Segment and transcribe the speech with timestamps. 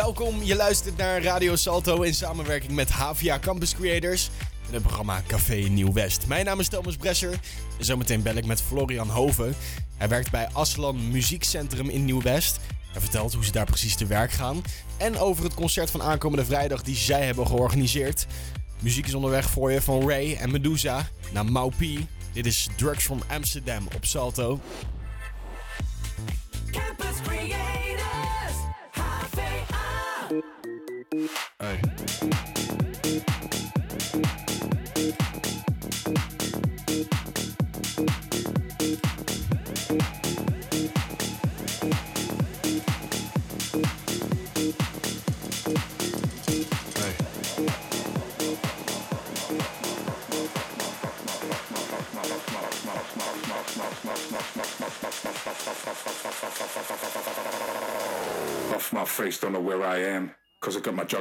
[0.00, 4.30] Welkom, je luistert naar Radio Salto in samenwerking met HVA Campus Creators
[4.66, 6.26] en het programma Café Nieuw West.
[6.26, 7.32] Mijn naam is Thomas Bresser
[7.78, 9.54] en zometeen bel ik met Florian Hoven.
[9.96, 12.58] Hij werkt bij Aslan Muziekcentrum in Nieuw West.
[12.92, 14.62] Hij vertelt hoe ze daar precies te werk gaan
[14.96, 18.26] en over het concert van aankomende vrijdag die zij hebben georganiseerd.
[18.78, 22.06] Muziek is onderweg voor je van Ray en Medusa naar Maupi.
[22.32, 24.60] Dit is Drugs from Amsterdam op Salto.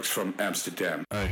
[0.08, 1.03] From Amsterdam.
[1.11, 1.31] Hey.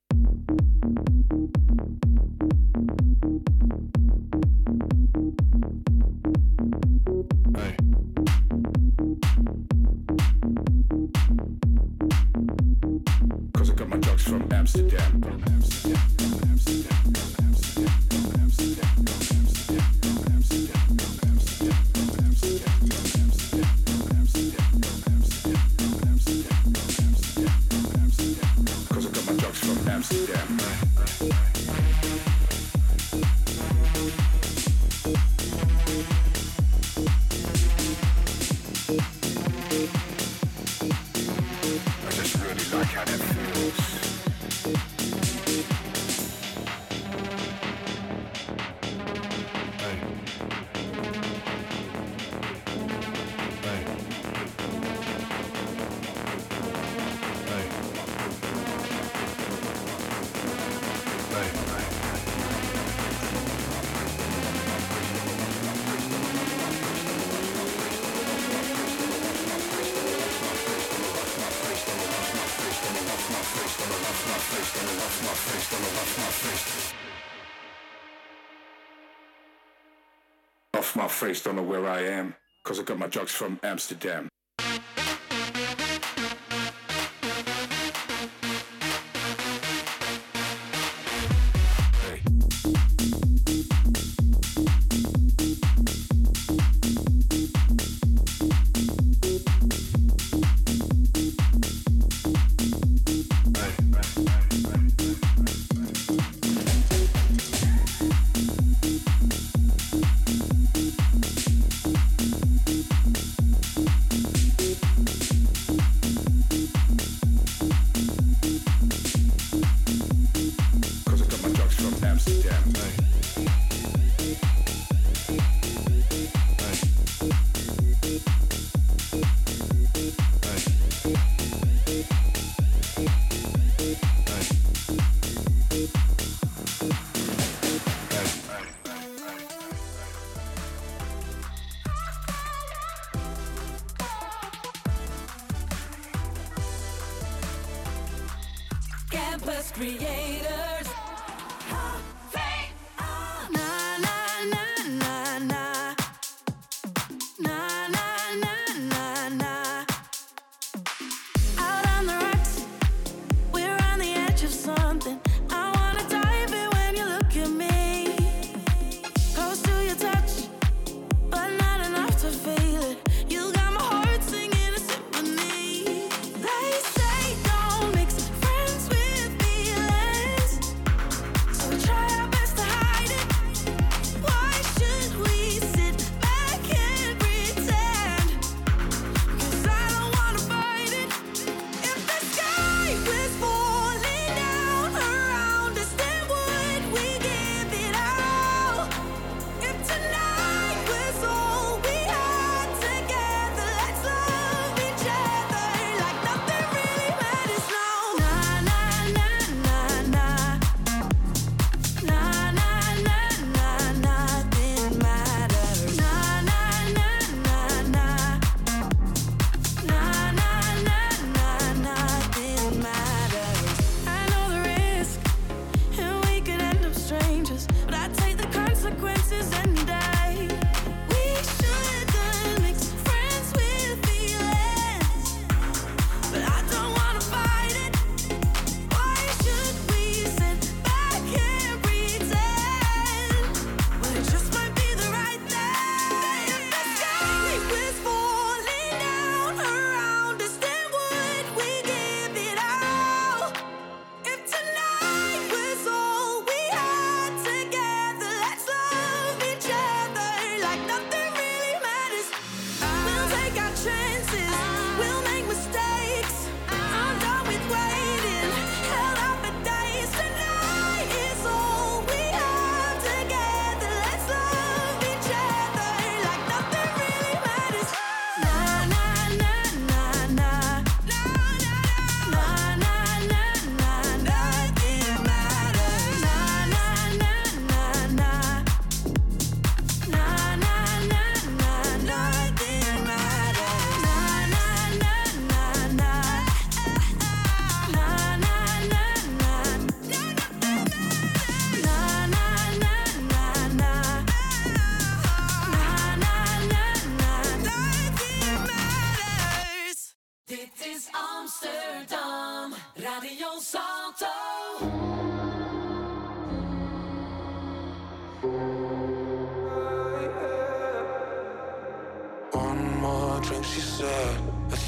[81.41, 82.35] My don't know where I am.
[82.63, 84.30] Cause I got my drugs from Amsterdam.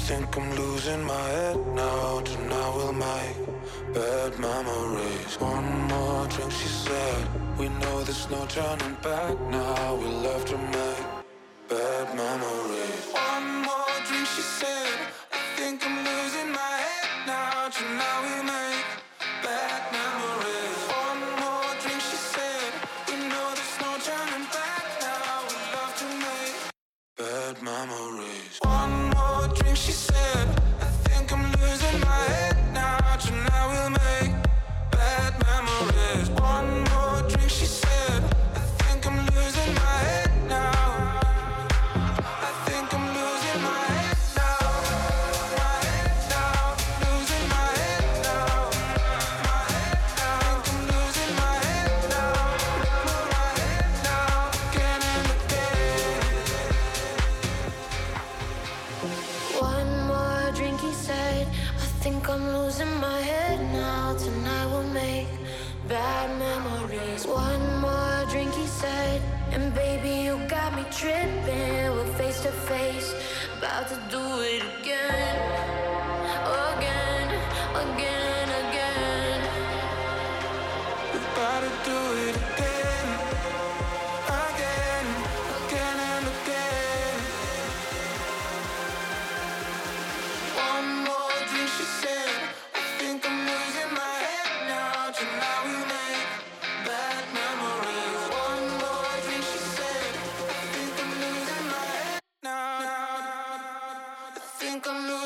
[0.04, 2.20] Think I'm losing my head now.
[2.20, 3.36] Tonight we'll make
[3.94, 5.34] bad memories.
[5.40, 7.26] One more drink, she said.
[7.58, 9.94] We know there's no turning back now.
[9.94, 11.03] We love to make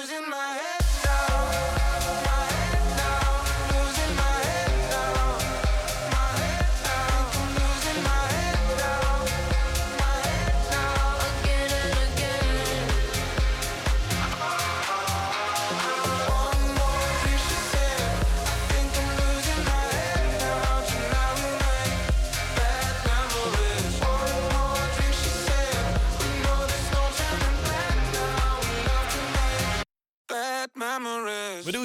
[0.08, 0.77] think I'm losing my head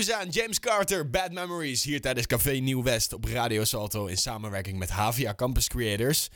[0.07, 4.77] Medusa James Carter, Bad Memories, hier tijdens Café Nieuw West op Radio Salto in samenwerking
[4.79, 6.29] met Havia Campus Creators.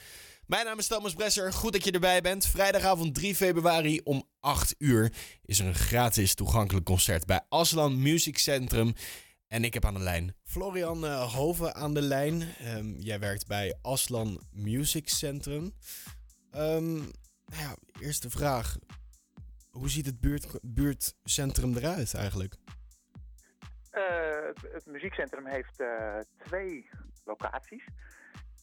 [0.45, 2.45] Mijn naam is Thomas Bresser, goed dat je erbij bent.
[2.45, 5.13] Vrijdagavond 3 februari om 8 uur
[5.45, 8.93] is er een gratis toegankelijk concert bij Aslan Music Centrum.
[9.47, 12.43] En ik heb aan de lijn Florian eh, Hoven aan de lijn.
[12.59, 15.73] Ehm, jij werkt bij Aslan Music Centrum.
[16.51, 17.11] Nou
[17.51, 18.77] ja, eerste vraag.
[19.69, 22.55] Hoe ziet het buurt, buurtcentrum eruit eigenlijk?
[23.97, 26.89] Eh, het, muziekcentrum heeft eh, twee
[27.23, 27.87] locaties.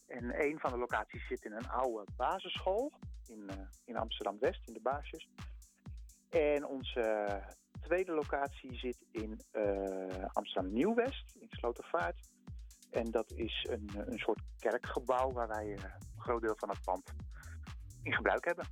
[0.07, 2.93] En een van de locaties zit in een oude basisschool
[3.27, 5.29] in, eh, in Amsterdam-West, in de Baasjes.
[6.31, 7.43] En onze
[7.81, 9.41] tweede locatie zit in
[10.33, 12.31] Amsterdam-Nieuw-West, in Slotervaart.
[12.91, 17.13] En dat is een, een soort kerkgebouw waar wij een groot deel van het pand
[18.03, 18.67] in gebruik hebben.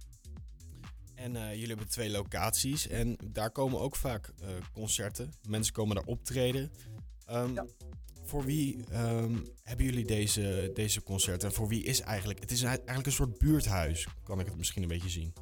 [1.23, 5.31] En eh, jullie hebben twee locaties en daar komen ook vaak eh, concerten.
[5.49, 6.71] Mensen komen daar optreden.
[7.27, 7.67] Ehm, Ja.
[8.25, 11.49] Voor wie ehm, hebben jullie deze, deze concerten?
[11.49, 12.41] En voor wie is eigenlijk...
[12.41, 15.33] Het is eigenlijk een soort buurthuis, kan ik het misschien een beetje zien.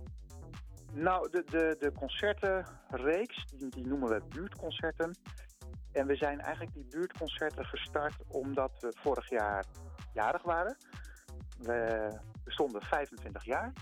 [0.92, 5.18] Nou, de, de, de concertenreeks, die, die noemen we buurtconcerten.
[5.92, 9.64] En we zijn eigenlijk die buurtconcerten gestart omdat we vorig jaar
[10.14, 10.76] jarig waren.
[11.58, 12.08] We
[12.44, 13.72] bestonden 25 jaar.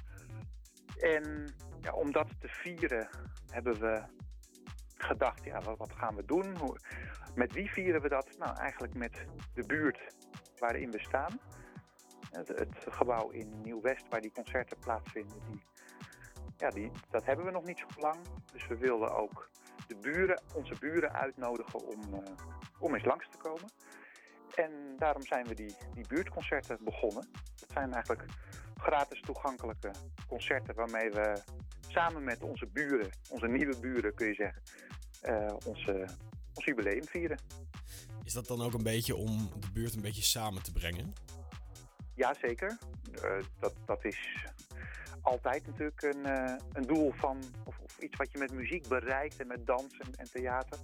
[0.98, 3.08] En ja, om dat te vieren
[3.50, 4.02] hebben we
[4.96, 6.56] gedacht, ja, wat, gaan we doen?
[6.56, 6.76] Hoe,
[7.34, 8.38] met wie vieren we dat?
[8.38, 10.00] Nou, eigenlijk met de buurt
[10.58, 11.40] waarin we staan.
[12.30, 15.62] Het, het gebouw in Nieuw-West waar die concerten plaatsvinden, die,
[16.56, 18.18] ja, die, dat hebben we nog niet zo lang.
[18.52, 19.50] Dus we wilden ook
[19.86, 22.32] de buren, onze buren uitnodigen om, eh,
[22.78, 23.70] om eens langs te komen.
[24.54, 27.28] En daarom zijn we die, die buurtconcerten begonnen.
[27.32, 28.24] Dat zijn eigenlijk
[28.76, 29.90] gratis toegankelijke
[30.28, 31.42] concerten waarmee we
[31.88, 34.62] samen met onze buren, onze nieuwe buren kun je zeggen,
[35.20, 36.06] eh, onze,
[36.54, 37.38] ons jubileum vieren.
[38.24, 41.12] Is dat dan ook een beetje om de buurt een beetje samen te brengen?
[42.14, 42.78] Jazeker,
[43.22, 44.46] Eh dat, dat is
[45.22, 49.40] altijd natuurlijk een, eh, een doel van, of, of iets wat je met muziek bereikt
[49.40, 50.78] en met dans en, en theater.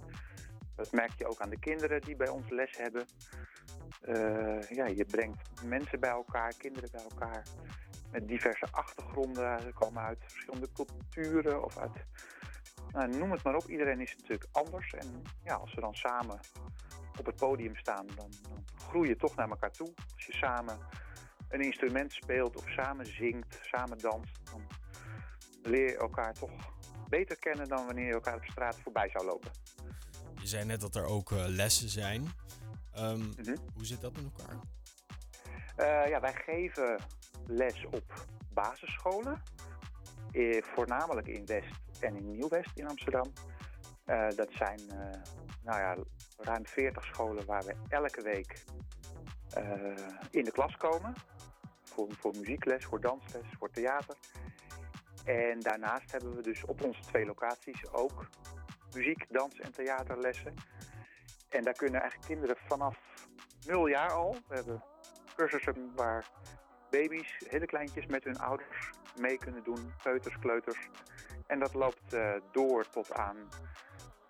[0.75, 3.05] Dat merk je ook aan de kinderen die bij ons les hebben.
[4.01, 7.43] Eh, ja, je brengt mensen bij elkaar, kinderen bij elkaar.
[8.15, 9.61] Met diverse achtergronden.
[9.61, 11.91] Ze komen uit verschillende culturen of uit.
[12.91, 13.67] Nou, noem het maar op.
[13.67, 14.93] Iedereen is natuurlijk anders.
[14.93, 16.39] En ja, als we dan samen
[17.19, 19.93] op het podium staan, dan, dan groei je toch naar elkaar toe.
[20.13, 20.77] Als je samen
[21.49, 24.61] een instrument speelt of samen zingt, samen danst, dan
[25.63, 26.51] leer je elkaar toch
[27.09, 29.51] beter kennen dan wanneer je elkaar op straat voorbij zou lopen.
[30.41, 32.27] Je zei net dat er ook eh, lessen zijn.
[32.93, 33.55] Ehm, Mhm.
[33.73, 34.55] Hoe zit dat in elkaar?
[35.75, 36.99] Eh, ja, wij geven
[37.47, 39.41] les op basisscholen.
[40.31, 43.33] Eh, voornamelijk in West en in Nieuw-West in Amsterdam.
[44.05, 44.79] Eh, dat zijn
[45.63, 45.95] nou ja,
[46.37, 48.63] ruim 40 scholen waar we elke week
[50.31, 51.13] in de klas komen.
[51.83, 54.15] Voor, voor muziekles, voor dansles, voor theater.
[55.25, 58.27] En daarnaast hebben we dus op onze twee locaties ook
[58.93, 60.53] muziek, dans en theaterlessen.
[61.49, 62.97] En daar kunnen eigenlijk kinderen vanaf
[63.65, 64.35] nul jaar al.
[64.47, 64.83] We hebben
[65.35, 66.25] cursussen waar
[66.89, 68.89] baby's, hele kleintjes met hun ouders
[69.19, 70.89] mee kunnen doen, peuters, kleuters.
[71.47, 73.37] En dat loopt eh, door tot aan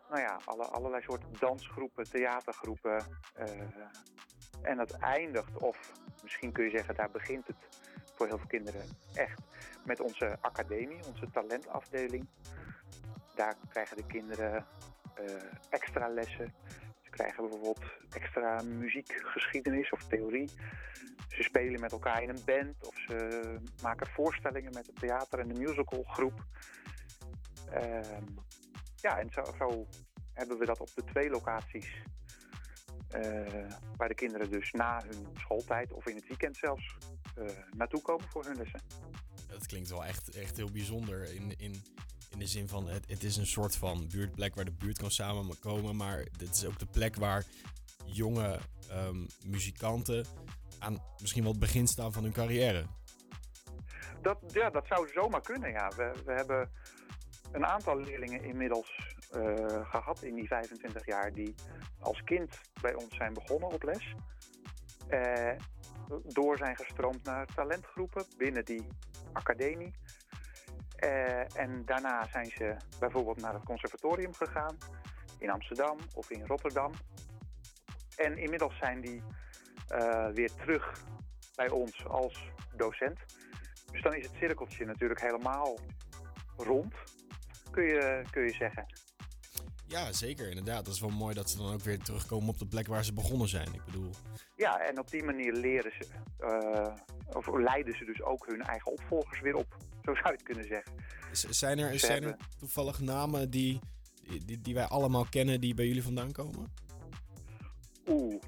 [0.10, 3.06] nou ja, alle, allerlei soorten dansgroepen, theatergroepen.
[3.34, 3.50] eh,
[4.62, 5.92] en dat eindigt, of
[6.24, 7.80] misschien kun je zeggen, daar begint het
[8.14, 8.82] voor heel veel kinderen
[9.14, 9.42] echt
[9.84, 12.28] met onze academie, onze talentafdeling.
[13.36, 14.66] Daar krijgen de kinderen
[15.14, 15.26] eh,
[15.70, 16.54] extra lessen.
[17.16, 20.50] Krijgen bijvoorbeeld extra muziekgeschiedenis of theorie.
[21.28, 25.48] Ze spelen met elkaar in een band of ze maken voorstellingen met het theater en
[25.48, 26.46] de musicalgroep.
[27.72, 28.24] Ehm
[28.96, 29.88] ja, en zo, zo
[30.34, 32.04] hebben we dat op de twee locaties.
[33.10, 36.96] eh, waar de kinderen dus na hun schooltijd of in het weekend zelfs
[37.36, 37.46] eh,
[37.76, 38.82] naartoe komen voor hun lessen.
[39.48, 41.34] Dat klinkt wel echt, echt heel bijzonder.
[41.34, 41.84] In, in,
[42.36, 45.12] in de zin van, het, het is een soort van buurtplek waar de buurt kan
[45.12, 45.96] samenkomen.
[45.96, 47.44] Maar dit is ook de plek waar
[48.06, 50.26] jonge ehm, muzikanten
[50.80, 52.86] aan misschien wel het begin staan van hun carrière.
[54.22, 55.92] Dat, ja, dat zou zomaar kunnen, ja.
[55.96, 56.70] We, we hebben
[57.52, 61.56] een aantal leerlingen inmiddels eh, gehad in die 25 jaar die
[62.00, 64.16] als kind bij ons zijn begonnen op les.
[65.08, 65.52] Eh,
[66.24, 68.88] door zijn gestroomd naar talentgroepen binnen die
[69.34, 69.94] academie.
[70.96, 74.78] Eh, en daarna zijn ze bijvoorbeeld naar het conservatorium gegaan
[75.40, 76.92] in Amsterdam of in Rotterdam.
[78.16, 79.24] En inmiddels zijn die
[79.88, 81.04] eh, weer terug
[81.56, 83.20] bij ons als docent.
[83.92, 85.80] Dus dan is het cirkeltje natuurlijk helemaal
[86.58, 86.94] rond,
[87.72, 88.86] kun je, kun je zeggen.
[89.88, 90.86] Ja, zeker, inderdaad.
[90.86, 93.14] Dat is wel mooi dat ze dan ook weer terugkomen op de plek waar ze
[93.14, 93.74] begonnen zijn.
[93.74, 94.10] Ik bedoel,
[94.56, 96.96] Ja, en op die manier leren ze, eh,
[97.36, 99.78] of leiden ze dus ook hun eigen opvolgers weer op.
[100.06, 100.94] Zo zou je het kunnen zeggen.
[101.32, 103.80] z- zijn er, zijn er toevallig namen die,
[104.46, 106.74] die, die wij allemaal kennen die bij jullie vandaan komen?
[108.08, 108.42] Oeh,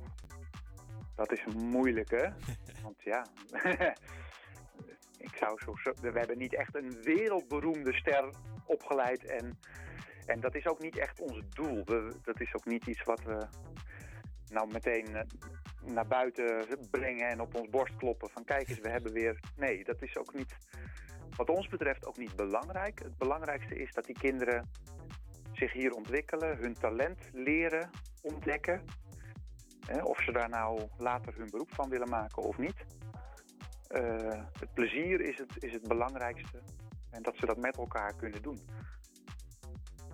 [1.16, 2.26] dat is moeilijk, hè?
[2.84, 3.26] Want ja,
[5.28, 8.30] ik zou zo, zo- we hebben niet echt een wereldberoemde ster
[8.66, 9.60] opgeleid en,
[10.26, 11.82] en dat is ook niet echt ons doel.
[11.86, 13.48] We, dat is ook niet iets wat we
[14.50, 15.22] nou meteen eh,
[15.86, 19.40] naar buiten brengen en op ons borst kloppen van kijk eens, we hebben weer...
[19.56, 20.56] Nee, dat is ook niet,
[21.38, 23.00] wat ons betreft ook niet belangrijk.
[23.00, 24.70] Het belangrijkste is dat die kinderen
[25.54, 27.90] zich hier ontwikkelen, hun talent leren
[28.22, 28.84] ontdekken.
[30.04, 32.86] Of ze daar nou later hun beroep van willen maken of niet.
[33.88, 36.62] Eh, het plezier is het, is het belangrijkste.
[37.10, 38.60] En dat ze dat met elkaar kunnen doen.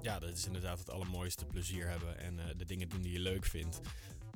[0.02, 3.20] Ja, dat is inderdaad het allermooiste plezier hebben en eh, de dingen doen die je
[3.20, 3.80] leuk vindt.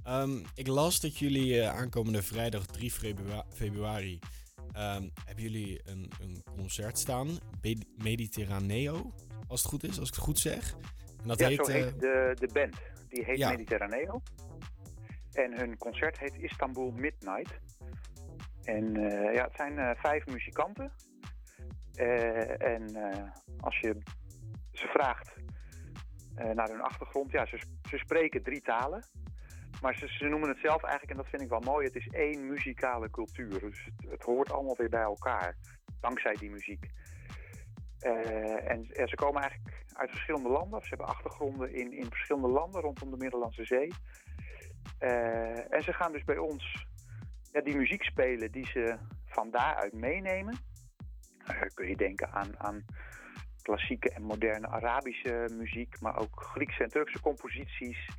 [0.04, 2.92] Ehm, ik las dat jullie eh, aankomende vrijdag 3
[3.50, 4.20] februari,
[4.78, 7.28] ehm, hebben jullie een, een concert staan,
[7.98, 9.14] Mediterraneo,
[9.48, 10.76] als het goed is, als ik het goed zeg.
[11.22, 12.76] En dat ja, heet, zo eh, de, de band.
[13.10, 13.50] Die heet ja.
[13.50, 14.22] Mediterraneo.
[15.32, 17.60] En hun concert heet Istanbul Midnight.
[18.64, 20.92] En eh, ja, het zijn eh, vijf muzikanten.
[22.58, 22.96] En
[23.60, 23.98] als je
[24.72, 25.36] ze vraagt
[26.54, 27.58] naar hun achtergrond, ja, ze,
[27.90, 29.04] ze spreken drie talen.
[29.82, 32.48] Maar ze, noemen het zelf eigenlijk, en dat vind ik wel mooi, het is één
[32.48, 33.60] muzikale cultuur.
[33.60, 35.56] Dus het, het hoort allemaal weer bij elkaar,
[36.00, 36.86] dankzij die muziek.
[38.00, 40.82] Eh, en ze komen eigenlijk uit verschillende landen.
[40.82, 43.94] Ze hebben achtergronden in, in verschillende landen rondom de Middellandse Zee.
[44.98, 46.88] Eh, en ze gaan dus bij ons
[47.64, 50.58] die muziek spelen die ze van daaruit meenemen.
[51.46, 52.86] Eh, kun je denken aan, aan
[53.62, 58.10] klassieke en moderne Arabische muziek, maar ook Griekse en Turkse composities.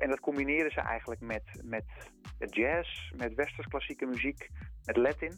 [0.00, 1.84] En dat combineren ze eigenlijk met, met
[2.38, 4.48] jazz, met westers klassieke muziek,
[4.84, 5.32] met Latin.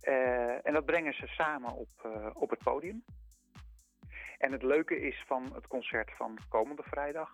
[0.00, 3.04] Eh, en dat brengen ze samen op, eh, op het podium.
[4.38, 7.30] En het leuke is van het concert van komende vrijdag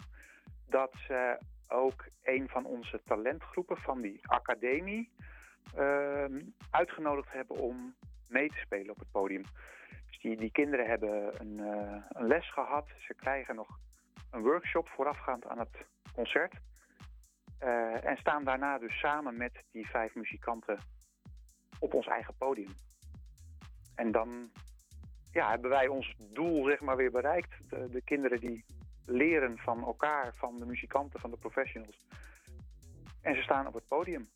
[0.66, 1.38] dat ze
[1.68, 5.12] ook een van onze talentgroepen van die academie
[5.74, 7.94] ehm, uitgenodigd hebben om
[8.28, 9.42] mee te spelen op het podium.
[10.06, 12.88] Dus die, die kinderen hebben een, eh, een les gehad.
[12.98, 13.78] Ze krijgen nog
[14.30, 16.54] een workshop voorafgaand aan het concert.
[17.58, 20.78] Eh, en staan daarna dus samen met die vijf muzikanten
[21.78, 22.74] op ons eigen podium.
[23.94, 24.50] En dan
[25.32, 27.50] ja, hebben wij ons doel zeg maar weer bereikt.
[27.68, 28.64] De, de kinderen die
[29.06, 32.06] leren van elkaar, van de muzikanten, van de professionals.
[33.22, 34.28] En ze staan op het podium.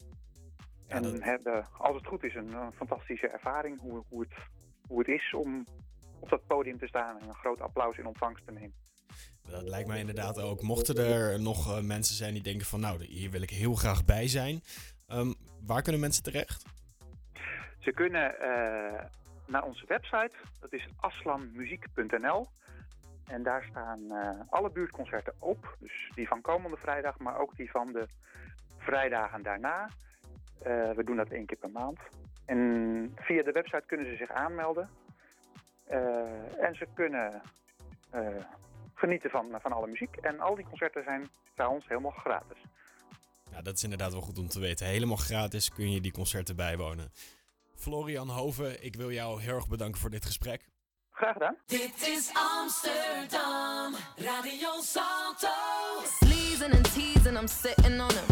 [0.89, 4.35] En dat- hebben, als het goed is, een, eh, fantastische ervaring hoe, hoe, het,
[4.89, 5.65] hoe het is om
[6.21, 8.75] op dat podium te staan en een groot applaus in ontvangst te nemen.
[9.51, 10.63] Dat lijkt mij inderdaad ook.
[10.63, 14.05] Mochten er nog eh, mensen zijn die denken van nou, hier wil ik heel graag
[14.05, 14.61] bij zijn.
[15.07, 15.33] Ehm,
[15.67, 16.65] waar kunnen mensen terecht?
[17.79, 19.05] Ze kunnen eh,
[19.47, 22.47] naar onze website, dat is aslanmuziek.nl.
[23.27, 25.77] En daar staan eh, alle buurtconcerten op.
[25.81, 28.07] Dus die van komende vrijdag, maar ook die van de
[28.79, 29.89] vrijdagen daarna.
[30.95, 31.99] We doen dat één keer per maand.
[32.45, 34.89] En via de website kunnen ze zich aanmelden.
[36.59, 37.43] En ze kunnen
[38.99, 40.17] genieten van, van alle muziek.
[40.17, 42.59] En al die concerten zijn bij ons helemaal gratis.
[43.53, 44.87] Ja, dat is inderdaad wel goed om te weten.
[44.87, 47.13] Helemaal gratis kun je die concerten bijwonen.
[47.75, 50.69] Florian Hoven, ik wil jou heel erg bedanken voor dit gesprek.
[51.11, 51.57] Graag gedaan.
[51.67, 55.55] Dit is Amsterdam, Radio Salto.
[56.05, 58.27] Sleazing and teasing, I'm sitting on him.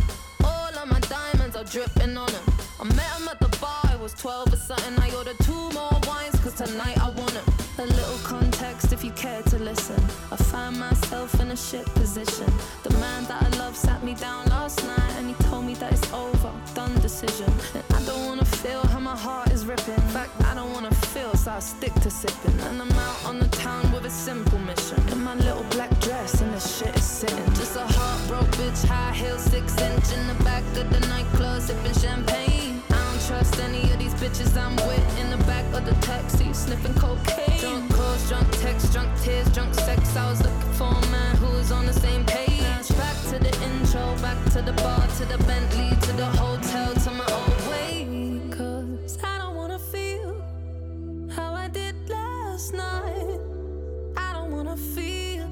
[0.45, 2.45] All of my diamonds are dripping on him.
[2.79, 4.99] I met him at the bar, I was 12 or something.
[4.99, 7.45] I ordered two more wines, cause tonight I want him.
[7.79, 10.03] A little context if you care to listen.
[10.31, 12.47] I find myself in a shit position.
[12.83, 15.93] The man that I love sat me down last night and he told me that
[15.93, 17.51] it's over, done decision.
[17.75, 19.95] And I don't wanna feel how my heart is ripping.
[19.95, 22.61] In fact, I don't wanna feel, so I stick to sipping.
[22.61, 25.01] And I'm out on the town with a simple mission.
[25.13, 27.47] In my little black dress and the shit is sitting.
[27.55, 31.95] Just a heartbroken bitch, high heel, six inch in the back of the nightclub, sipping
[31.95, 32.76] champagne.
[33.27, 37.59] Trust any of these bitches I'm with in the back of the taxi, sniffing cocaine.
[37.59, 40.17] Drunk calls, drunk texts, drunk tears, drunk sex.
[40.17, 42.89] I was looking for a man who was on the same page.
[42.97, 47.11] Back to the intro, back to the bar, to the Bentley, to the hotel, to
[47.11, 48.07] my old way.
[48.53, 50.41] Cause I don't wanna feel
[51.35, 53.41] how I did last night.
[54.17, 55.49] I don't wanna feel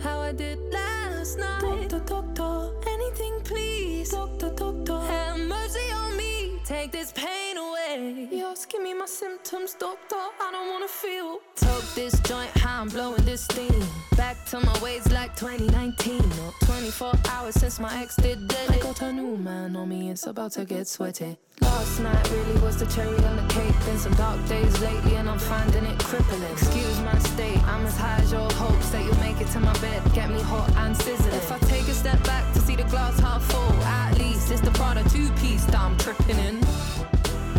[0.00, 1.90] how I did last night.
[1.90, 2.00] Doctor,
[2.34, 4.10] doctor, anything please.
[4.10, 6.27] Doctor, doctor, have mercy on me.
[6.68, 8.28] Take this pain away.
[8.30, 10.16] Yes, give me my symptoms, doctor.
[10.16, 11.38] I don't wanna feel.
[11.56, 13.82] Took this joint, how I'm blowing this steam.
[14.18, 16.20] Back to my ways like 2019.
[16.20, 18.70] Or 24 hours since my ex did dead.
[18.70, 21.38] I got a new man on me, it's about to get sweaty.
[21.62, 23.74] Last night really was the cherry on the cake.
[23.86, 26.42] Been some dark days lately, and I'm finding it crippling.
[26.52, 29.72] Excuse my state, I'm as high as your hopes that you'll make it to my
[29.80, 30.02] bed.
[30.12, 31.34] Get me hot and sizzling.
[31.34, 32.44] If I take a step back
[32.78, 36.56] the glass half full, at least it's the Prada two piece that I'm tripping in.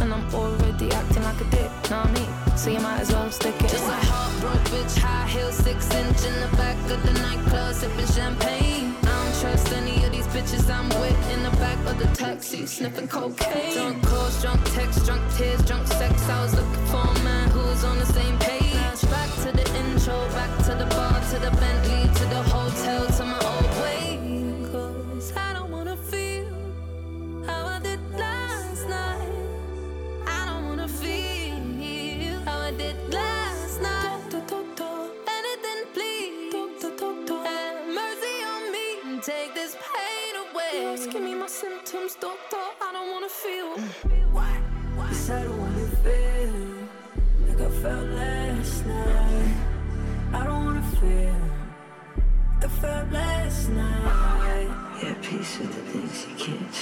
[0.02, 2.58] And I'm already acting like a dick, know what I mean?
[2.58, 3.70] So you might as well stick it.
[3.70, 8.08] Just a heartbroken bitch, high heel, six inch in the back of the nightclub, sipping
[8.08, 8.96] champagne.
[9.04, 12.66] I don't trust any of these bitches I'm with in the back of the taxi,
[12.66, 13.74] sniffing cocaine.
[13.74, 15.79] Drunk calls, drunk texts, drunk tears, drunk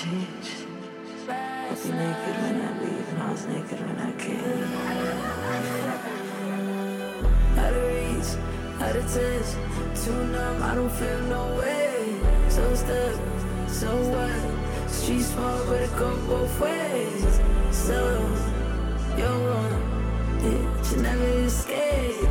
[0.09, 0.49] change.
[1.29, 4.63] I was naked when I leave, and I was naked when I came.
[7.57, 8.31] Out of reach,
[8.81, 9.49] out of touch,
[10.03, 12.19] too numb, I don't feel no way.
[12.49, 13.15] So stuck,
[13.67, 14.89] so what?
[14.89, 17.39] Street smart, but it go both ways.
[17.71, 17.99] So,
[19.17, 19.75] you're one,
[20.43, 22.29] yeah, you never escape.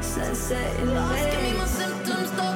[0.00, 2.55] Sunset in the Lost, give me my symptoms, doctor.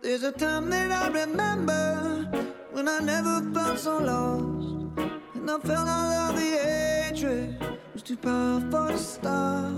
[0.00, 2.28] There's a time that I remember
[2.70, 4.96] when I never felt so lost.
[5.34, 7.58] And I felt all of the hatred
[7.92, 9.72] was too powerful to stop.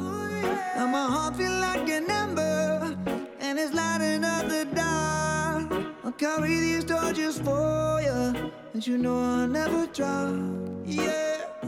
[0.77, 2.97] Now my heart feel like an ember
[3.41, 5.87] and it's lighting up the dark.
[6.05, 10.35] I'll carry these torches for you, and you know I'll never drop.
[10.85, 11.60] Yeah.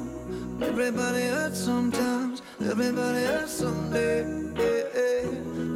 [0.62, 4.22] Everybody hurts sometimes, everybody hurts someday.
[4.56, 5.26] Yeah, yeah.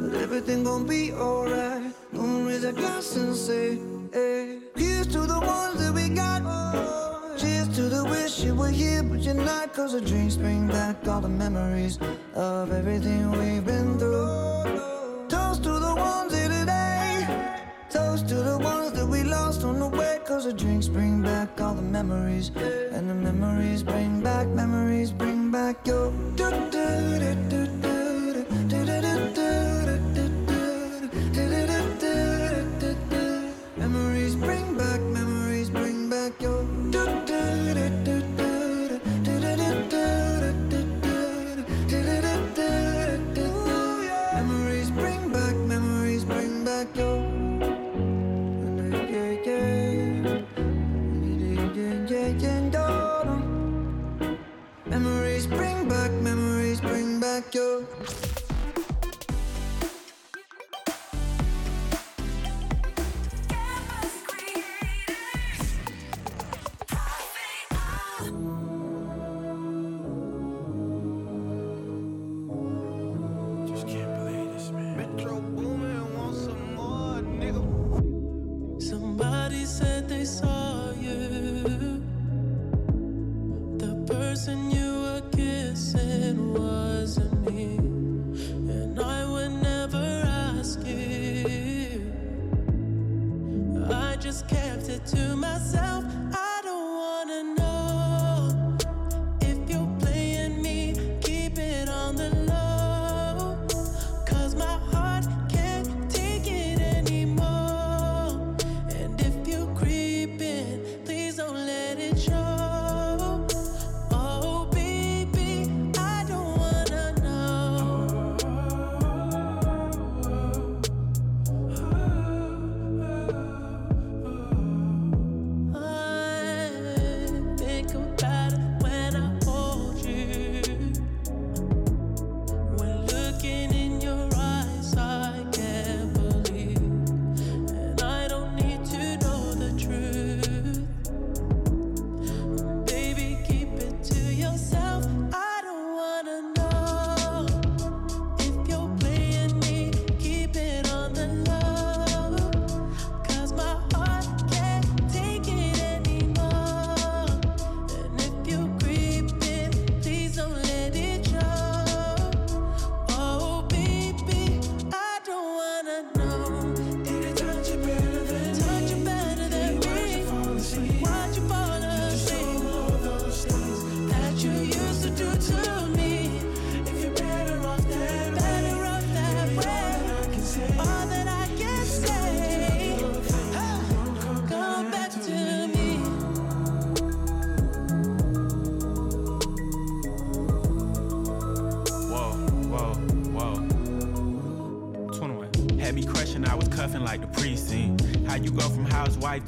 [0.01, 1.93] But everything gon' be alright.
[2.13, 3.79] Gonna raise a glass and say,
[4.13, 4.59] hey.
[4.75, 6.41] Here's to the ones that we got.
[7.37, 9.73] Cheers to the wish you were here, but you're not.
[9.73, 11.99] Cause the drinks bring back all the memories
[12.33, 15.27] of everything we've been through.
[15.29, 17.27] Toast to the ones here today.
[17.89, 20.19] Toast to the ones that we lost on the way.
[20.25, 21.16] Cause the drinks bring
[21.47, 22.51] back all the memories.
[22.91, 26.11] And the memories bring back, memories bring back your.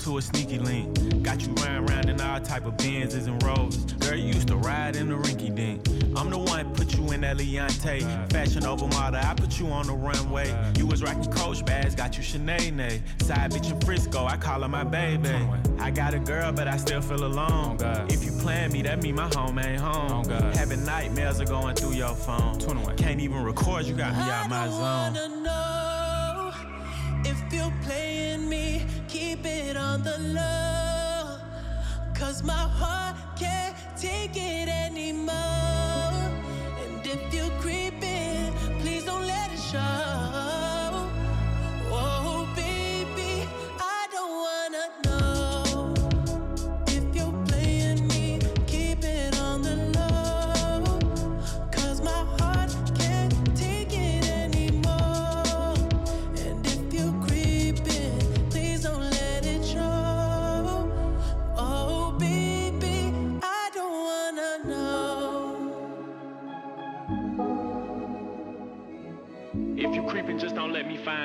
[0.09, 1.23] To a sneaky link?
[1.23, 3.77] Got you running around in all type of Benzes and Rovers.
[3.93, 5.87] Girl, you used to ride in the rinky dink.
[6.17, 8.31] I'm the one put you in that Leontay.
[8.31, 10.47] Fashion over model, I put you on the runway.
[10.77, 13.01] You was rocking Coach bags, got you Sinead.
[13.21, 15.29] Side bitch in Frisco, I call her my baby.
[15.77, 17.77] I got a girl, but I still feel alone.
[18.09, 20.27] If you plan me, that mean my home ain't home.
[20.55, 22.59] Having nightmares are going through your phone.
[22.97, 25.13] Can't even record, you got me out my zone.
[25.13, 26.51] wanna know
[27.25, 27.71] if you're
[32.19, 34.78] Cause my heart can't take it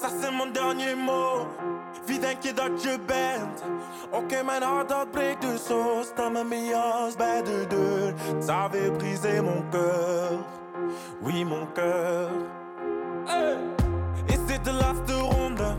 [0.00, 1.46] dat zijn mijn dernier mot.
[2.06, 3.62] Wie denk je dat je bent?
[4.10, 6.02] Oké, mijn hart dat breekt dus zo.
[6.02, 8.14] Sta met mijn jas bij de deur.
[8.40, 10.44] Ça avait brisé mon cœur.
[11.20, 12.28] Oui, mon cœur.
[13.24, 13.56] Hey.
[14.26, 15.76] Is dit de laatste ronde?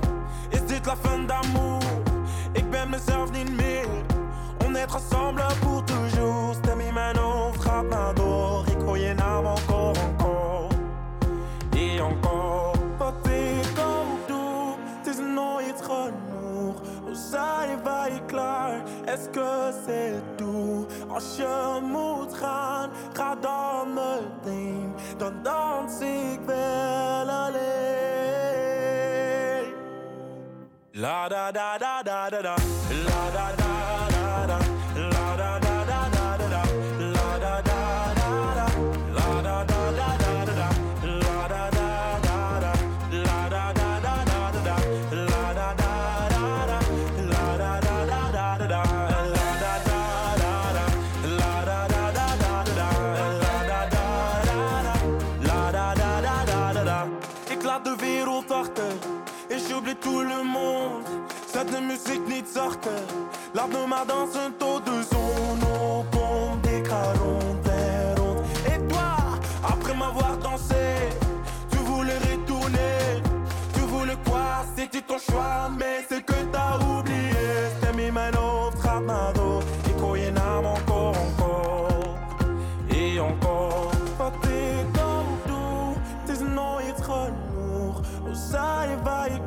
[0.49, 1.81] Is dit la fin d'amour?
[2.51, 3.87] Ik ben mezelf niet meer.
[4.65, 6.55] On est ensemble pour toujours.
[6.55, 8.63] Stem in mijn hoofd gaat maar door.
[8.67, 9.70] Ik hoor je naam encore,
[17.11, 18.81] Hoe zijn wij klaar?
[19.05, 20.87] Est-ce que c'est tout?
[21.07, 24.93] Als je moet gaan, ga dan meteen.
[25.17, 27.59] Dan dans ik wel alleen.
[30.91, 32.55] La da da da da da da.
[33.05, 33.60] La da da
[60.01, 61.03] tout le monde.
[61.47, 62.89] Cette musique ni de sorte,
[63.53, 65.63] l'art de danse un taux de zone.
[65.73, 66.03] On
[66.57, 68.15] des des.
[68.73, 69.09] Et toi,
[69.63, 70.75] après m'avoir dansé,
[71.71, 73.21] tu voulais retourner.
[73.73, 74.65] Tu voulais quoi?
[74.75, 76.40] C'était ton choix, mais c'est que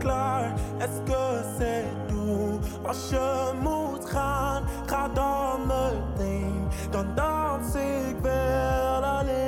[0.05, 0.53] klaar?
[1.59, 2.61] C'est tout?
[2.87, 6.69] Als je moet gaan, ga dan meteen.
[6.91, 9.43] Dan dans ik wel alleen.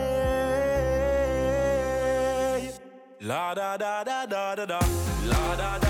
[3.18, 4.78] La da da da da da da.
[5.28, 5.85] La da da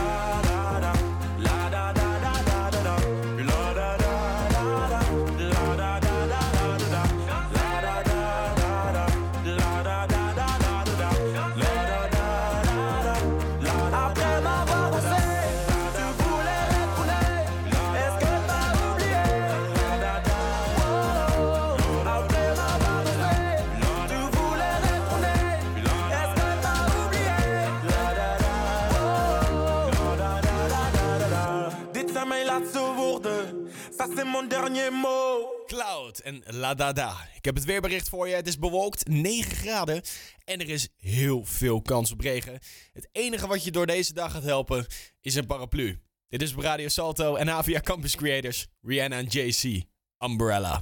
[32.58, 33.68] laatste woorden.
[33.98, 35.66] Ça c'est mon dernier mot.
[35.66, 37.16] Cloud en La Dada.
[37.34, 38.34] Ik heb het weerbericht voor je.
[38.34, 40.02] Het is bewolkt, 9 graden.
[40.44, 42.58] En er is heel veel kans op regen.
[42.92, 44.86] Het enige wat je door deze dag gaat helpen
[45.20, 46.00] is een paraplu.
[46.28, 48.66] Dit is Radio Salto en Avia Campus Creators.
[48.82, 49.82] Rihanna en JC.
[50.18, 50.78] Umbrella.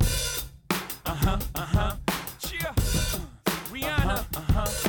[1.06, 1.92] Uh-huh, uh-huh.
[2.38, 2.72] Cheer.
[3.72, 4.26] Rihanna.
[4.32, 4.64] Uh-huh.
[4.64, 4.83] Good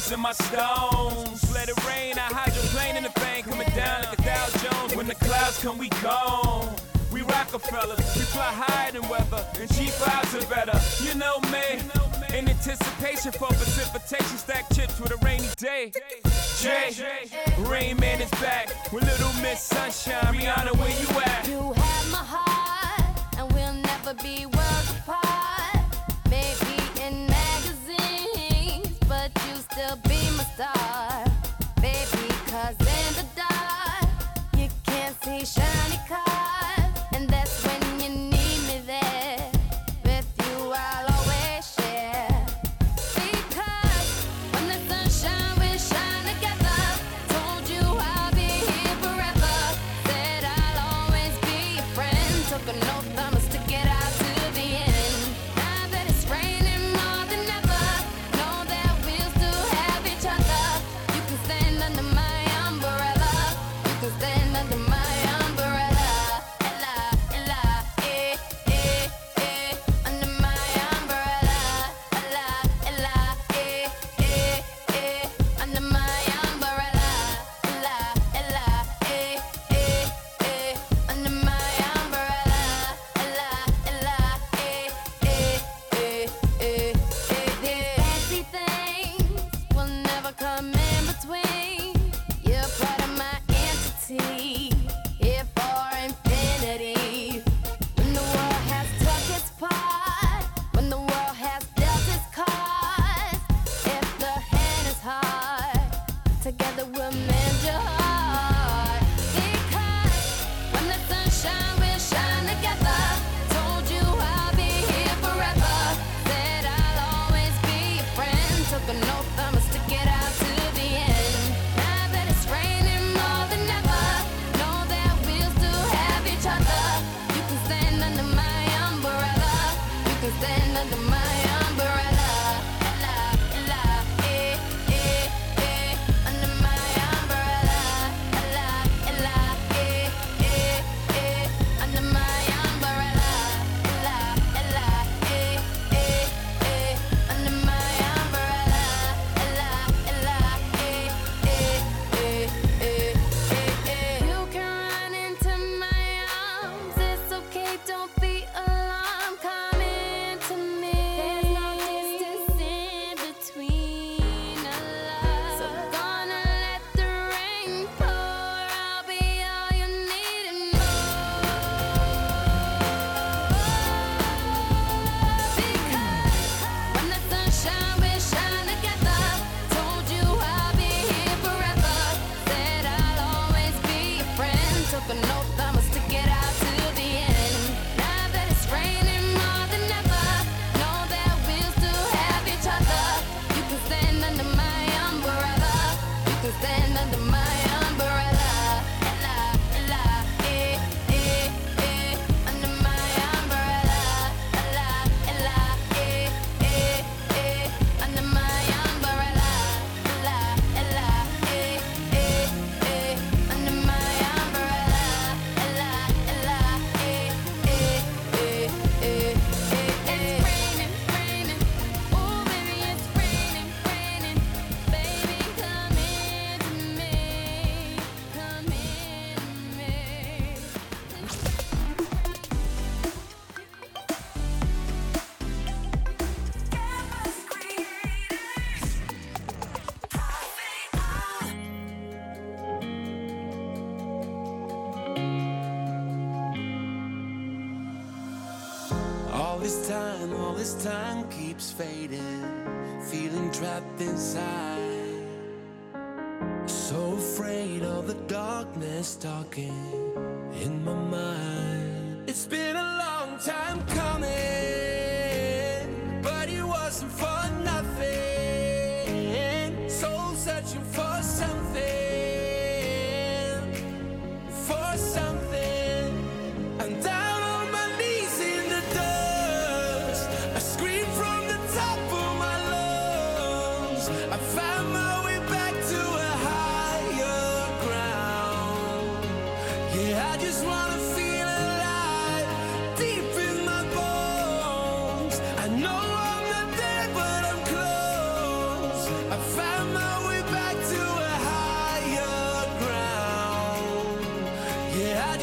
[0.00, 1.54] clouds in my stones.
[1.54, 2.14] Let it rain.
[2.16, 3.46] I hydroplane in the bank.
[3.46, 4.96] Coming down like a Dow Jones.
[4.96, 6.74] When the clouds come, we gone.
[7.12, 7.98] We Rockefellers.
[8.16, 9.44] We fly higher than weather.
[9.58, 10.78] And G5s are better.
[11.04, 11.80] You know me.
[12.36, 15.92] In anticipation for precipitation, stack chips with a rainy day.
[16.60, 16.94] Jay,
[17.58, 20.34] Rain Man is back with Little Miss Sunshine.
[20.34, 21.48] Rihanna, where you at?
[21.48, 22.49] You have my heart,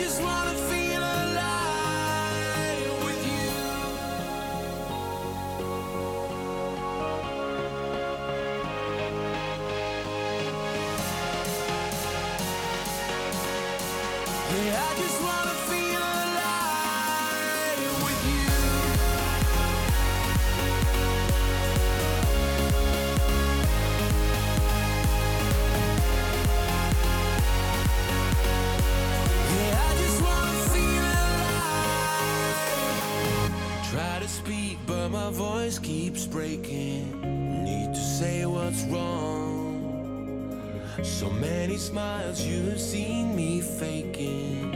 [0.08, 0.67] just wanna
[41.18, 44.67] So many smiles you've seen me faking.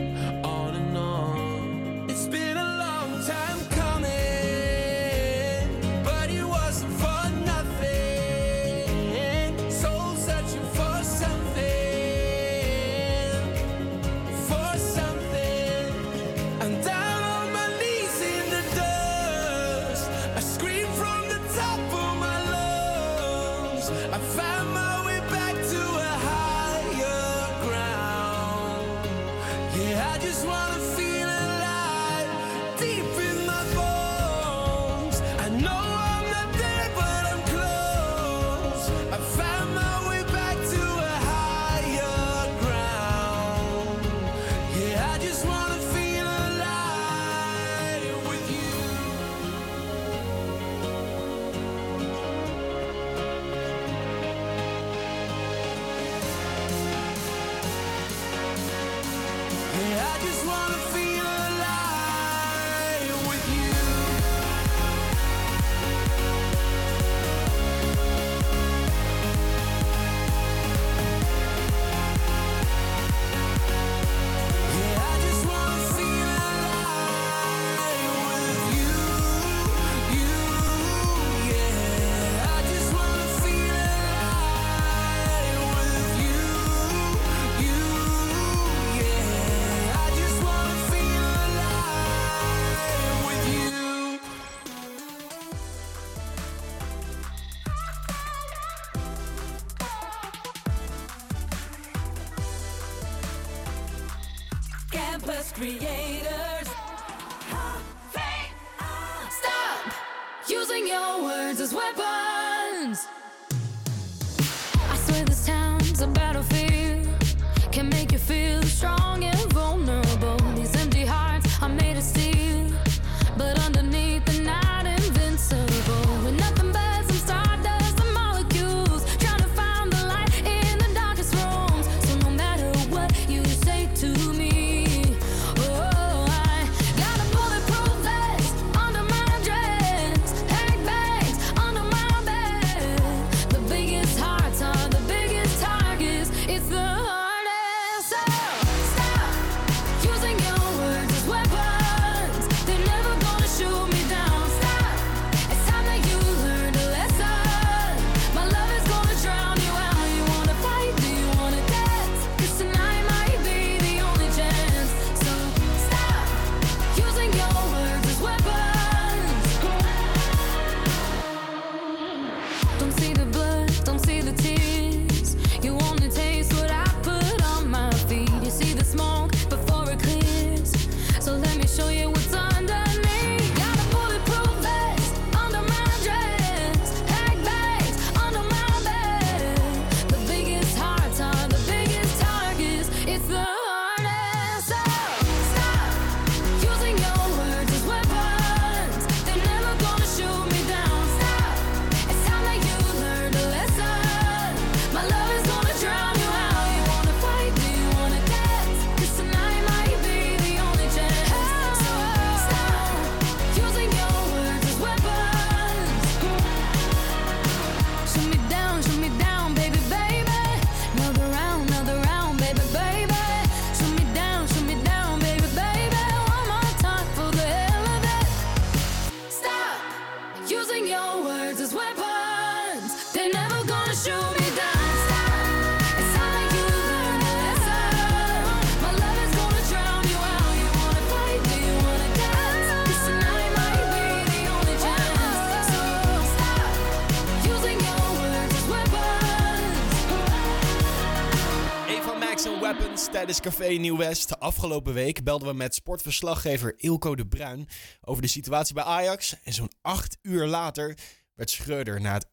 [253.42, 254.40] Café Nieuw-West.
[254.40, 257.68] Afgelopen week belden we met sportverslaggever Ilko de Bruin
[258.02, 259.36] over de situatie bij Ajax.
[259.44, 260.98] En zo'n acht uur later
[261.36, 262.28] werd Schreuder na het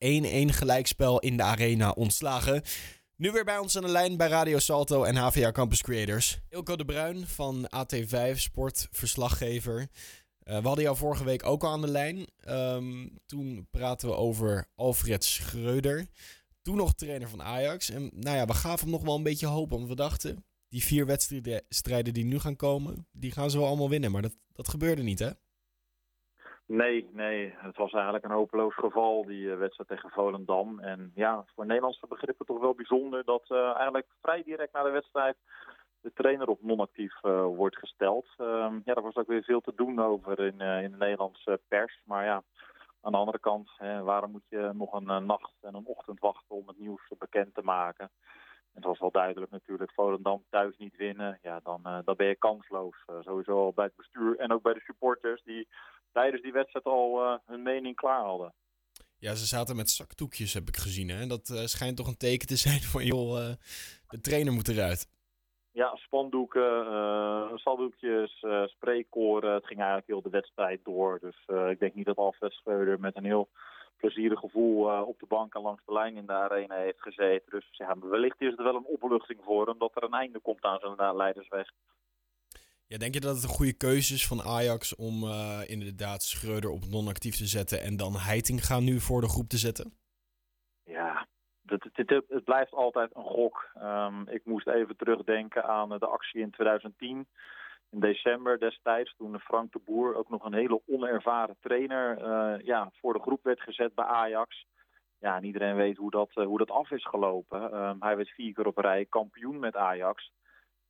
[0.52, 2.62] 1-1 gelijkspel in de arena ontslagen.
[3.16, 6.40] Nu weer bij ons aan de lijn bij Radio Salto en HVA Campus Creators.
[6.48, 9.88] Ilko de Bruin van AT5, sportverslaggever.
[10.38, 12.26] Eh, we hadden jou vorige week ook al aan de lijn.
[12.40, 16.06] Ehm, toen praten we over Alfred Schreuder.
[16.62, 17.90] Toen nog trainer van Ajax.
[17.90, 19.70] En nou ja, we gaven hem nog wel een beetje hoop.
[19.70, 23.88] Want we dachten, die vier wedstrijden die nu gaan komen, die gaan ze wel allemaal
[23.88, 24.10] winnen.
[24.10, 25.30] Maar dat, dat gebeurde niet, hè?
[26.68, 27.54] Nee, nee.
[27.56, 30.80] Het was eigenlijk een hopeloos geval, die eh, wedstrijd tegen Volendam.
[30.80, 34.90] En ja, voor Nederlandse begrippen toch wel bijzonder dat eh, eigenlijk vrij direct na de
[34.90, 35.36] wedstrijd
[36.00, 38.26] de trainer op non-actief eh, wordt gesteld.
[38.36, 42.00] Ehm, ja, daar was ook weer veel te doen over in, in de Nederlandse pers.
[42.04, 42.42] Maar ja,
[43.00, 46.56] aan de andere kant, hè, waarom moet je nog een nacht en een ochtend wachten
[46.56, 48.10] om het nieuws bekend te maken?
[48.78, 52.26] En het was wel duidelijk natuurlijk, Volendam thuis niet winnen, ja, dan, eh, dan ben
[52.26, 52.96] je kansloos.
[53.06, 55.68] Eh, sowieso al bij het bestuur en ook bij de supporters die
[56.12, 58.54] tijdens die wedstrijd al eh, hun mening klaar hadden.
[59.16, 61.08] Ja, ze zaten met zakdoekjes, heb ik gezien.
[61.08, 61.26] Hè?
[61.26, 63.34] Dat schijnt toch een teken te zijn van, joh,
[64.08, 65.08] de trainer moet eruit.
[65.72, 69.54] Ja, spandoeken, eh saldoekjes, spreekkoren.
[69.54, 71.18] Het ging eigenlijk heel de wedstrijd door.
[71.20, 73.48] Dus ik denk niet dat Alfred Schreuder met een heel
[73.98, 77.50] plezierig gevoel eh, op de bank en langs de lijn in de arena heeft gezeten.
[77.50, 80.64] Dus ja, wellicht is het wel een opluchting voor hem dat er een einde komt
[80.64, 81.70] aan zijn eh, leidersweg.
[82.86, 86.70] Ja, denk je dat het een goede keuze is van Ajax om eh, inderdaad Schreuder
[86.70, 89.92] op non-actief te zetten en dan Heitinga nu voor de groep te zetten?
[90.84, 91.26] Ja,
[91.66, 93.70] het, het, het, het blijft altijd een gok.
[93.74, 97.26] Ehm, ik moest even terugdenken aan de actie in 2010.
[97.90, 102.90] In december destijds, toen Frank de Boer, ook nog een hele onervaren trainer, eh, ja,
[103.00, 104.66] voor de groep werd gezet bij Ajax.
[105.18, 107.72] Ja, en iedereen weet hoe dat, eh, hoe dat af is gelopen.
[107.72, 110.32] Ehm, hij werd vier keer op rij kampioen met Ajax.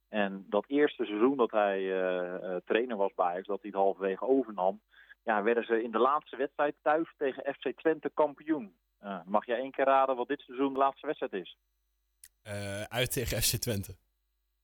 [0.08, 4.26] En dat eerste seizoen dat hij eh, trainer was bij Ajax, dat hij het halverwege
[4.26, 4.80] overnam,
[5.22, 8.76] ja, werden ze in de laatste wedstrijd thuis tegen FC Twente kampioen.
[9.24, 11.56] Mag jij één keer raden wat dit seizoen de laatste wedstrijd is?
[12.88, 13.96] Uit tegen FC Twente.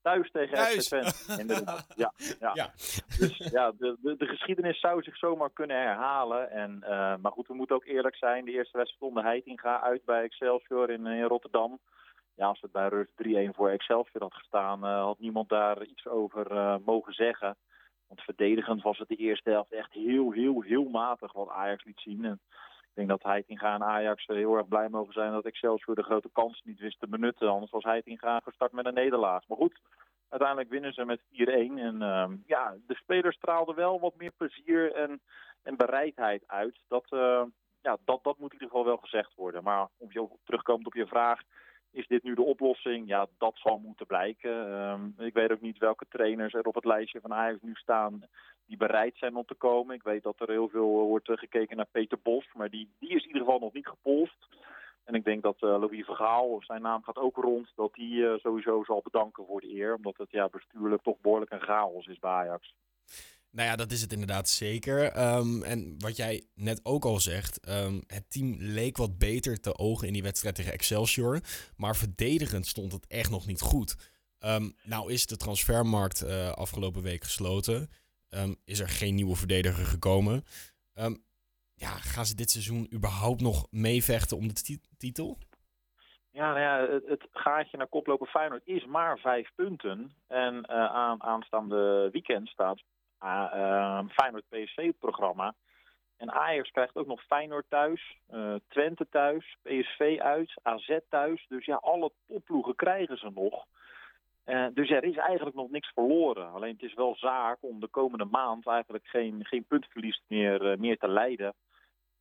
[0.04, 0.88] Thuis tegen Thuis.
[0.88, 1.64] FC Twente.
[2.02, 2.12] Ja,
[2.54, 2.70] ja.
[3.18, 6.50] Dus ja, de, de, de geschiedenis zou zich zomaar kunnen herhalen.
[6.50, 8.44] En, eh, maar goed, we moeten ook eerlijk zijn.
[8.44, 11.78] De eerste wedstrijd stond Heitinga uit bij Excelsior in, in Rotterdam.
[12.34, 13.12] Ja, als het bij rust
[13.50, 17.56] 3-1 voor Excelsior had gestaan, eh, had niemand daar iets over eh, mogen zeggen.
[18.06, 22.00] Want verdedigend was het de eerste helft echt heel, heel, heel matig wat Ajax liet
[22.00, 22.24] zien.
[22.24, 22.40] En
[22.94, 26.30] ik denk dat Heitinga en Ajax heel erg blij mogen zijn dat Excelsior de grote
[26.32, 27.48] kans niet wist te benutten.
[27.48, 29.48] Anders was Heitinga gestart met een nederlaag.
[29.48, 29.80] Maar goed,
[30.28, 31.24] uiteindelijk winnen ze met 4-1.
[31.34, 35.20] En ehm, ja, de spelers straalden wel wat meer plezier en,
[35.62, 36.78] en bereidheid uit.
[36.88, 37.42] Dat, eh,
[37.82, 39.62] ja, dat, dat moet in ieder geval wel gezegd worden.
[39.62, 41.40] Maar om je terugkomend op je vraag,
[41.94, 43.08] is dit nu de oplossing?
[43.08, 44.72] Ja, dat zal moeten blijken.
[44.72, 48.22] Ehm, ik weet ook niet welke trainers er op het lijstje van Ajax nu staan
[48.66, 49.94] die bereid zijn om te komen.
[49.94, 52.88] Ik weet dat er heel veel eh, wordt eh, gekeken naar Peter Bos, maar die,
[52.98, 54.46] die is in ieder geval nog niet gepolst.
[55.04, 58.84] En ik denk dat eh Louis Vergaal, zijn naam gaat ook rond, dat hij sowieso
[58.84, 59.94] zal bedanken voor de eer.
[59.94, 62.74] Omdat het ja, bestuurlijk toch behoorlijk een chaos is bij Ajax.
[63.54, 65.04] Nou ja, dat is het inderdaad zeker.
[65.12, 69.78] Ehm, en wat jij net ook al zegt, ehm, het team leek wat beter te
[69.78, 71.40] ogen in die wedstrijd tegen Excelsior.
[71.76, 73.96] Maar verdedigend stond het echt nog niet goed.
[74.38, 77.88] Ehm, nou is de transfermarkt eh, afgelopen week gesloten.
[78.64, 80.44] Is er geen nieuwe verdediger gekomen.
[81.74, 85.38] Ja, gaan ze dit seizoen überhaupt nog meevechten om de ti- titel?
[86.30, 90.14] Ja, nou ja, het, het gaatje naar koploper Feyenoord is maar vijf punten.
[90.26, 92.82] En eh, aan, aanstaande weekend staat
[93.24, 95.54] uh, Feyenoord PSV-programma.
[96.16, 101.46] En Ajax krijgt ook nog Feyenoord thuis, eh, Twente thuis, PSV uit, AZ thuis.
[101.48, 103.66] Dus ja, alle topploegen krijgen ze nog.
[104.44, 106.52] Eh, dus er is eigenlijk nog niks verloren.
[106.52, 110.78] Alleen het is wel zaak om de komende maand eigenlijk geen, geen puntverlies meer, eh,
[110.78, 111.54] meer te leiden.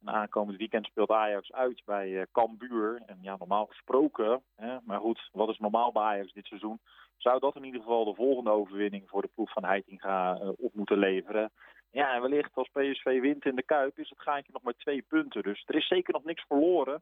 [0.05, 3.01] En aankomend weekend speelt Ajax uit bij eh Cambuur.
[3.05, 6.79] En ja, normaal gesproken, hè, maar goed, wat is normaal bij Ajax dit seizoen?
[7.17, 10.73] Zou dat in ieder geval de volgende overwinning voor de ploeg van Heitinga eh, op
[10.73, 11.51] moeten leveren?
[11.91, 15.01] Ja, en wellicht als PSV wint in de Kuip is het gaatje nog maar twee
[15.01, 15.43] punten.
[15.43, 17.01] Dus er is zeker nog niks verloren.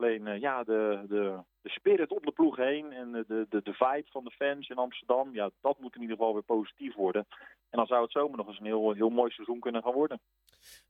[0.00, 3.72] Alleen eh, ja, de, de, de spirit op de ploeg heen en de, de, de
[3.72, 7.26] vibe van de fans in Amsterdam, ja, dat moet in ieder geval weer positief worden.
[7.70, 10.20] En dan zou het zomaar nog eens een heel, heel mooi seizoen kunnen gaan worden.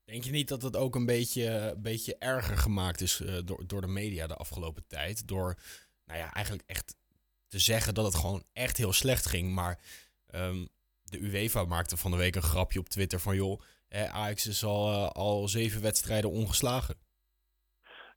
[0.05, 3.67] Denk je niet dat het ook een beetje, een beetje erger gemaakt is eh, door,
[3.67, 5.29] door de media de afgelopen tijd?
[5.29, 5.55] Door,
[6.05, 6.97] nou ja, eigenlijk echt
[7.49, 9.55] te zeggen dat het gewoon echt heel slecht ging.
[9.55, 9.79] Maar
[10.27, 10.67] ehm,
[11.03, 13.37] de UEFA maakte van de week een grapje op Twitter van...
[13.37, 16.97] joh, eh, Ajax is al, eh, al zeven wedstrijden ongeslagen.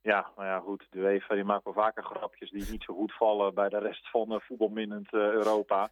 [0.04, 0.88] Ja, nou ja, goed.
[0.90, 4.10] De UEFA die maakt wel vaker grapjes die niet zo goed vallen bij de rest
[4.10, 5.92] van uh, voetbalminnend uh, Europa.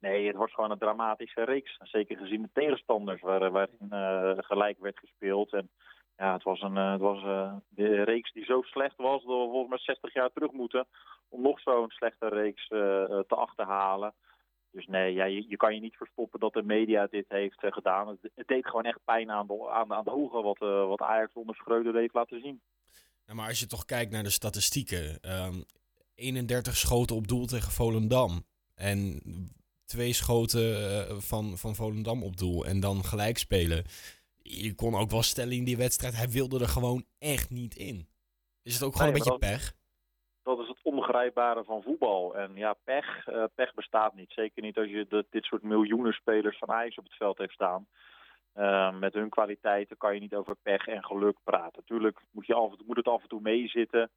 [0.00, 1.78] Nee, het wordt gewoon een dramatische reeks.
[1.82, 5.52] Zeker gezien de tegenstanders waar, waarin uh, gelijk werd gespeeld.
[5.52, 5.70] En
[6.16, 7.22] ja, het was een het was,
[7.68, 10.86] de reeks die zo slecht was dat we volgens mij 60 jaar terug moeten
[11.28, 14.14] om nog zo'n slechte reeks te achterhalen.
[14.70, 18.18] Dus nee, ja, je, je, kan je niet verstoppen dat de media dit heeft gedaan.
[18.34, 21.54] Het, deed gewoon echt pijn aan de, aan, aan de ogen wat, wat Ajax onder
[21.54, 22.60] Schreuder heeft laten zien.
[23.28, 25.18] Ja, maar als je toch kijkt naar de statistieken.
[25.44, 25.64] Um,
[26.14, 28.44] 31 schoten op doel tegen Volendam.
[28.74, 29.20] En
[29.84, 32.66] twee schoten uh, van, van Volendam op doel.
[32.66, 33.84] En dan gelijk spelen.
[34.42, 38.08] je kon ook wel stellen in die wedstrijd, hij wilde er gewoon echt niet in.
[38.62, 39.72] Is het ook gewoon Nee, een beetje dat- pech?
[40.42, 42.36] dat is het onbegrijpbare van voetbal.
[42.36, 44.32] En ja, pech, eh, pech bestaat niet.
[44.32, 47.52] Zeker niet als je de, dit soort miljoenen spelers van Ajax op het veld heeft
[47.52, 47.86] staan.
[48.52, 51.84] Eh, met hun kwaliteiten kan je niet over pech en geluk praten.
[51.84, 54.10] Tuurlijk moet, je af, moet het af en toe meezitten.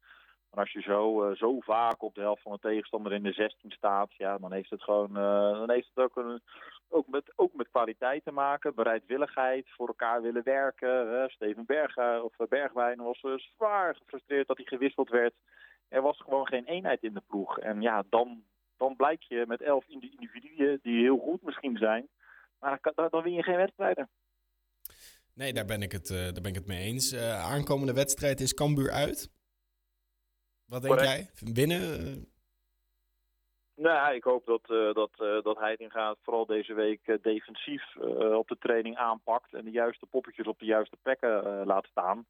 [0.50, 3.32] Maar als je zo, eh, zo vaak op de helft van de tegenstander in de
[3.32, 6.40] 16 staat, ja, dan heeft het gewoon eh, dan heeft het ook,
[6.88, 8.74] ook, met, ook met kwaliteit te maken.
[8.74, 11.08] Bereidwilligheid, voor elkaar willen werken.
[11.10, 11.28] hè.
[11.28, 15.34] Steven Berga, of eh, Bergwijn was eh, zwaar gefrustreerd dat hij gewisseld werd.
[15.88, 17.58] Er was gewoon geen eenheid in de ploeg.
[17.58, 18.42] En ja, dan,
[18.76, 22.08] dan blijk je met elf indi- individuen die heel goed misschien zijn.
[22.60, 24.08] Maar dan, dan win je geen wedstrijden.
[25.34, 27.12] Nee, daar ben ik het, eh, daar ben ik het mee eens.
[27.12, 29.30] Eh, aankomende wedstrijd is Cambuur uit.
[30.64, 31.40] Wat denk Correct.
[31.40, 31.52] jij?
[31.54, 32.26] Winnen?
[33.74, 37.96] Nou, ik hoop dat, eh dat, eh dat Heitinga vooral deze week defensief
[38.36, 39.54] op de training aanpakt.
[39.54, 42.26] En de juiste poppetjes op de juiste plekken laat staan.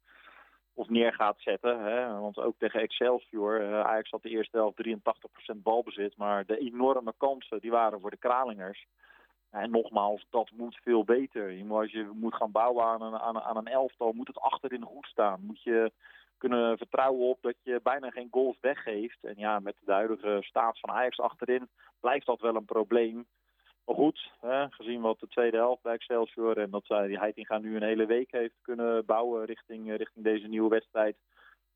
[0.73, 1.79] Of neer gaat zetten.
[1.83, 2.19] Hè?
[2.19, 6.17] Want ook tegen Excelsior, Ajax had de eerste helft 83% balbezit.
[6.17, 8.87] Maar de enorme kansen die waren voor de Kralingers.
[9.53, 11.63] En nogmaals, dat moet veel beter.
[11.69, 15.05] Als je moet gaan bouwen aan een, aan, aan een elftal, moet het achterin goed
[15.05, 15.39] staan.
[15.41, 15.91] Moet je
[16.37, 19.23] kunnen vertrouwen op dat je bijna geen goals weggeeft.
[19.23, 23.25] En ja, met de huidige staat van Ajax achterin blijft dat wel een probleem.
[23.85, 27.57] Maar goed, hè, gezien wat de tweede helft bij Excelsior en dat zij die Heitinga
[27.57, 31.15] nu een hele week heeft kunnen bouwen richting, eh, richting deze nieuwe wedstrijd,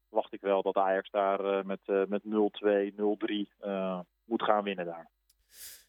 [0.10, 4.64] wacht ik wel dat Ajax daar eh, met, eh, met 0-2, 0-3 eh, moet gaan
[4.64, 5.10] winnen daar.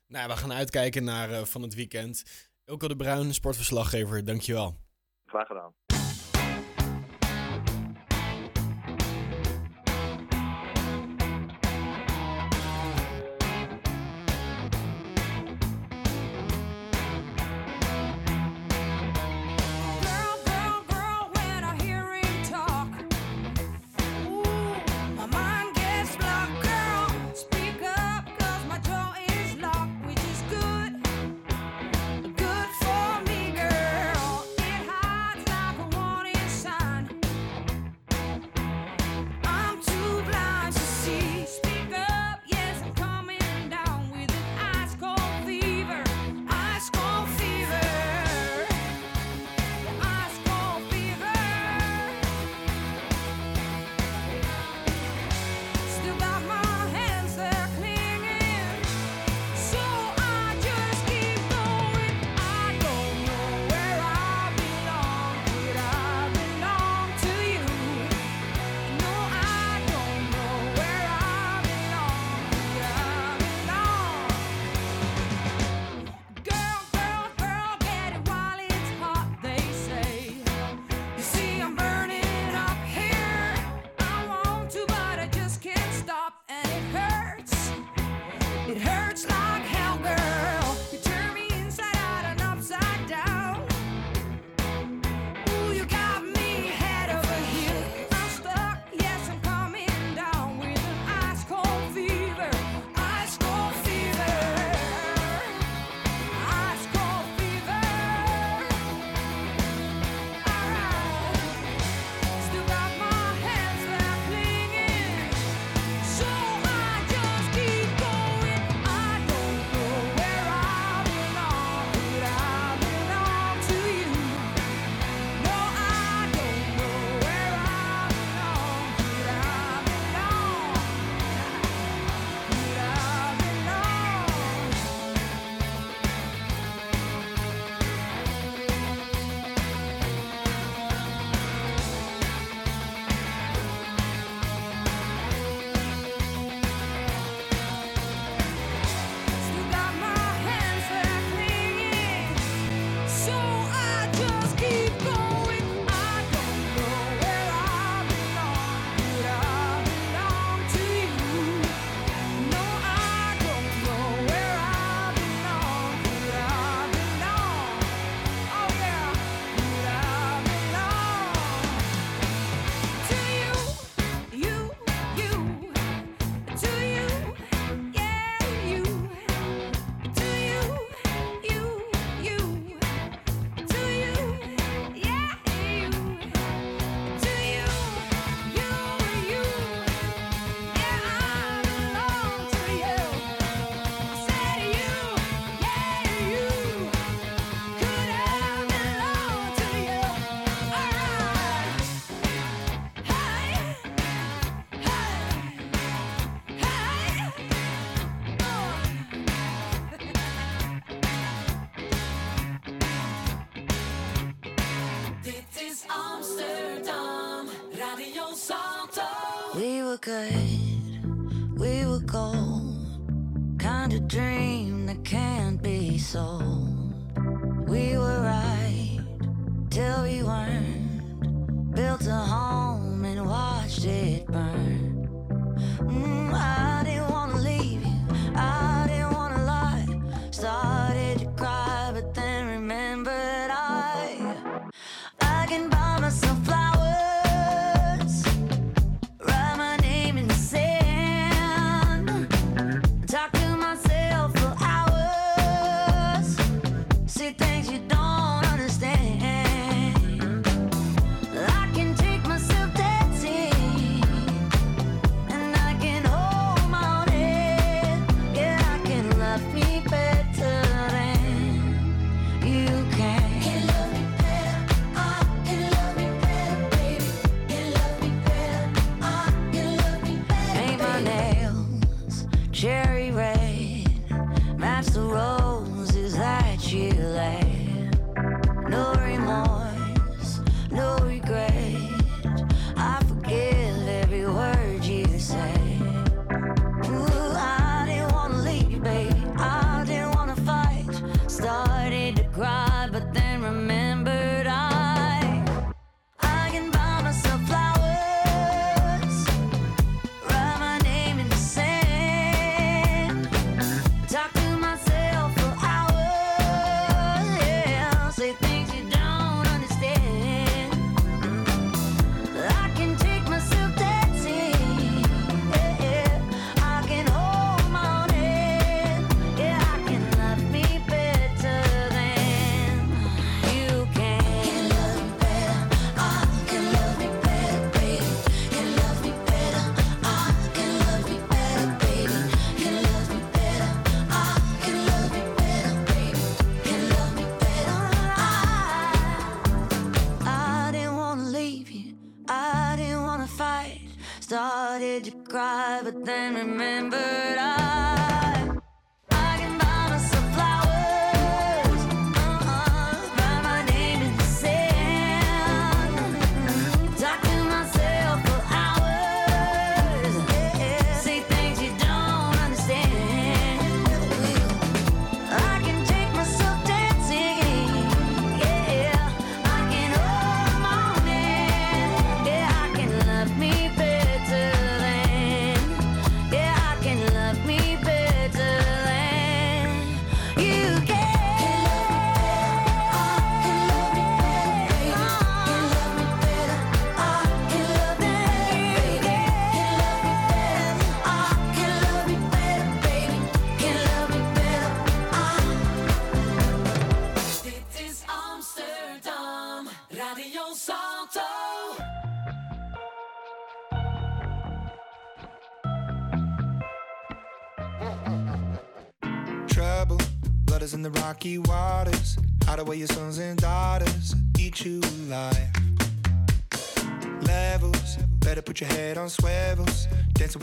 [0.09, 2.24] Nou, we gaan uitkijken naar eh, van het weekend.
[2.64, 4.76] Ilko de Bruin, sportverslaggever, dankjewel.
[5.26, 5.88] Graag gedaan.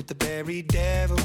[0.08, 1.25] With the buried devil.